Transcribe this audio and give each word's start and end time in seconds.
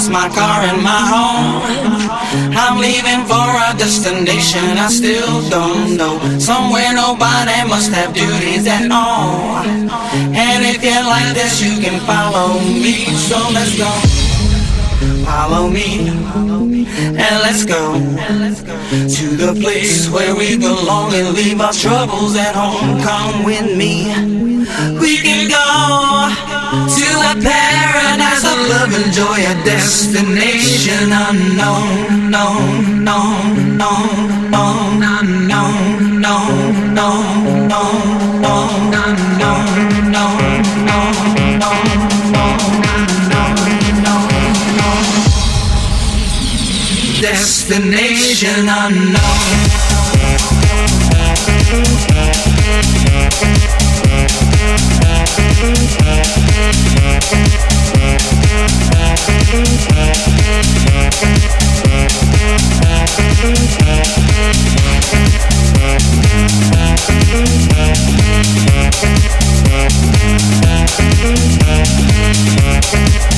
job, 0.00 0.12
my 0.12 0.28
car, 0.28 0.62
and 0.62 0.82
my 0.82 1.02
home. 1.12 1.62
I'm 2.56 2.78
leaving 2.78 3.24
for 3.26 3.48
a 3.68 3.76
destination 3.76 4.78
I 4.78 4.88
still 4.88 5.48
don't 5.50 5.96
know. 5.96 6.18
Somewhere 6.38 6.92
nobody 6.94 7.68
must 7.68 7.92
have 7.92 8.14
duties 8.14 8.66
at 8.66 8.90
all. 8.90 9.62
And 9.64 10.64
if 10.64 10.82
you 10.82 10.98
like 11.06 11.34
this, 11.34 11.62
you 11.62 11.80
can 11.80 12.00
follow 12.00 12.58
me. 12.60 13.04
So 13.28 13.38
let's 13.52 13.76
go. 13.76 13.90
Follow 15.24 15.68
me. 15.68 16.08
And 16.96 17.36
let's 17.42 17.64
go 17.64 17.94
to 18.90 19.26
the 19.36 19.58
place 19.60 20.08
where 20.10 20.34
we 20.34 20.56
belong 20.56 21.12
and 21.14 21.34
leave 21.34 21.60
our 21.60 21.72
troubles 21.72 22.36
at 22.36 22.54
home. 22.54 23.00
Come 23.02 23.44
with 23.44 23.76
me. 23.76 24.06
We 24.98 25.18
can 25.18 25.48
go 25.48 25.64
to 26.88 27.06
a 27.30 27.34
of 27.34 27.42
love 28.68 28.92
and 28.94 29.12
joy, 29.12 29.40
a 29.40 29.54
destination 29.64 31.12
unknown, 31.12 32.30
known, 32.30 33.04
known, 33.04 33.76
known, 33.76 34.50
known, 34.50 35.02
unknown, 35.02 36.20
known, 36.20 36.94
known, 36.94 37.68
known, 37.68 38.40
known, 38.40 38.94
unknown, 39.04 40.12
known, 40.12 40.62
known, 40.86 41.14
Destination 47.20 48.68
unknown. 48.68 49.64
Thank 59.26 59.74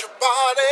your 0.00 0.08
body. 0.18 0.71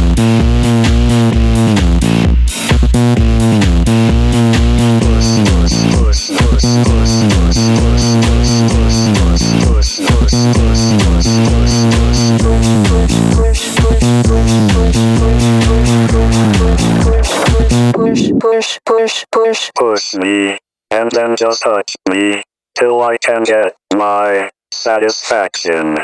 Push, 18.61 18.77
push, 18.85 19.25
push, 19.31 19.71
push. 19.75 20.13
Me, 20.13 20.55
and 20.91 21.11
then 21.13 21.35
just 21.35 21.63
touch 21.63 21.95
me, 22.07 22.43
till 22.77 23.01
I 23.01 23.17
can 23.17 23.43
get 23.43 23.75
my 23.95 24.51
satisfaction. 24.71 25.97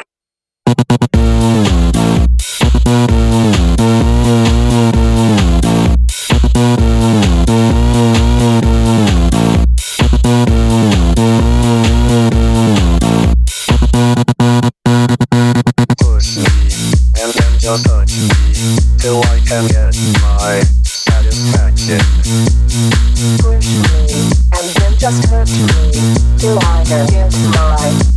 Push 16.00 16.38
me, 16.38 16.50
and 17.22 17.34
then 17.36 17.60
just 17.60 17.86
touch 17.86 18.18
me, 18.18 18.98
till 18.98 19.22
I 19.26 19.40
can 19.46 19.68
get 19.68 19.96
my 20.24 20.87
Push 21.88 22.04
me, 23.66 24.28
and 24.52 24.76
then 24.76 24.92
just 25.00 25.24
hurt 25.30 25.48
me, 25.48 25.92
till 26.38 26.60
I 26.60 26.84
get 26.86 27.32
my 27.56 28.17